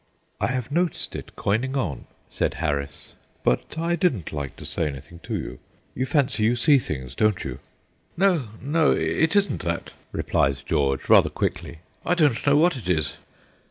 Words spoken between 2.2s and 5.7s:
said Harris; "but I didn't like to say anything to you.